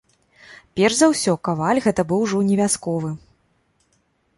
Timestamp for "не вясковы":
2.51-3.17